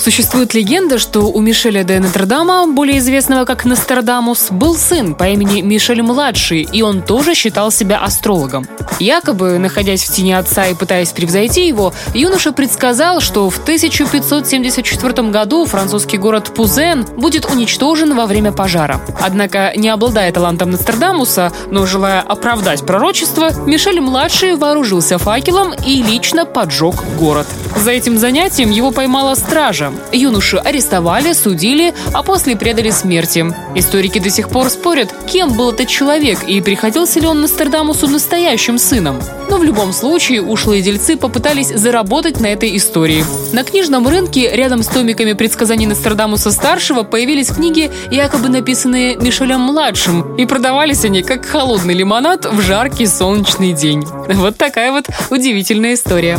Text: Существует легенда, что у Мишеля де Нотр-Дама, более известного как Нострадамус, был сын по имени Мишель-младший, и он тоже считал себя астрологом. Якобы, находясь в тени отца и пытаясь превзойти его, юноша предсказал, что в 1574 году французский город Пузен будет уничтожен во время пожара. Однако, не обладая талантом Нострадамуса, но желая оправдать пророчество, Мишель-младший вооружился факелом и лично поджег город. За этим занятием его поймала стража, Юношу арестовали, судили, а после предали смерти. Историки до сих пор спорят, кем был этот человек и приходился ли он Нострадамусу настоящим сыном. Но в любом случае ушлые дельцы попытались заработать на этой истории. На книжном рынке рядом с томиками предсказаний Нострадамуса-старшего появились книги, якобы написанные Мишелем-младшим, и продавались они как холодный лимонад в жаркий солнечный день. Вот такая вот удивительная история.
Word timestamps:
Существует 0.00 0.54
легенда, 0.54 0.98
что 0.98 1.30
у 1.30 1.42
Мишеля 1.42 1.84
де 1.84 2.00
Нотр-Дама, 2.00 2.66
более 2.66 3.00
известного 3.00 3.44
как 3.44 3.66
Нострадамус, 3.66 4.50
был 4.50 4.74
сын 4.74 5.14
по 5.14 5.24
имени 5.24 5.60
Мишель-младший, 5.60 6.62
и 6.62 6.80
он 6.80 7.02
тоже 7.02 7.34
считал 7.34 7.70
себя 7.70 7.98
астрологом. 7.98 8.66
Якобы, 8.98 9.58
находясь 9.58 10.02
в 10.04 10.14
тени 10.14 10.32
отца 10.32 10.68
и 10.68 10.74
пытаясь 10.74 11.10
превзойти 11.10 11.68
его, 11.68 11.92
юноша 12.14 12.52
предсказал, 12.52 13.20
что 13.20 13.50
в 13.50 13.58
1574 13.58 15.28
году 15.28 15.66
французский 15.66 16.16
город 16.16 16.54
Пузен 16.54 17.04
будет 17.18 17.44
уничтожен 17.44 18.16
во 18.16 18.24
время 18.24 18.52
пожара. 18.52 19.02
Однако, 19.20 19.74
не 19.76 19.90
обладая 19.90 20.32
талантом 20.32 20.70
Нострадамуса, 20.70 21.52
но 21.70 21.84
желая 21.84 22.22
оправдать 22.22 22.86
пророчество, 22.86 23.50
Мишель-младший 23.66 24.56
вооружился 24.56 25.18
факелом 25.18 25.74
и 25.74 26.02
лично 26.02 26.46
поджег 26.46 26.94
город. 27.18 27.46
За 27.76 27.90
этим 27.90 28.16
занятием 28.18 28.70
его 28.70 28.92
поймала 28.92 29.34
стража, 29.34 29.89
Юношу 30.12 30.58
арестовали, 30.62 31.32
судили, 31.32 31.94
а 32.12 32.22
после 32.22 32.56
предали 32.56 32.90
смерти. 32.90 33.46
Историки 33.74 34.18
до 34.18 34.30
сих 34.30 34.48
пор 34.48 34.70
спорят, 34.70 35.12
кем 35.30 35.52
был 35.56 35.70
этот 35.70 35.88
человек 35.88 36.42
и 36.46 36.60
приходился 36.60 37.20
ли 37.20 37.26
он 37.26 37.40
Нострадамусу 37.40 38.08
настоящим 38.08 38.78
сыном. 38.78 39.20
Но 39.48 39.58
в 39.58 39.64
любом 39.64 39.92
случае 39.92 40.42
ушлые 40.42 40.82
дельцы 40.82 41.16
попытались 41.16 41.68
заработать 41.68 42.40
на 42.40 42.46
этой 42.46 42.76
истории. 42.76 43.24
На 43.52 43.64
книжном 43.64 44.06
рынке 44.06 44.48
рядом 44.54 44.82
с 44.82 44.86
томиками 44.86 45.32
предсказаний 45.32 45.86
Нострадамуса-старшего 45.86 47.02
появились 47.02 47.48
книги, 47.48 47.90
якобы 48.10 48.48
написанные 48.48 49.16
Мишелем-младшим, 49.16 50.36
и 50.36 50.46
продавались 50.46 51.04
они 51.04 51.22
как 51.22 51.46
холодный 51.46 51.94
лимонад 51.94 52.46
в 52.46 52.60
жаркий 52.60 53.06
солнечный 53.06 53.72
день. 53.72 54.04
Вот 54.40 54.56
такая 54.56 54.90
вот 54.90 55.04
удивительная 55.30 55.94
история. 55.94 56.38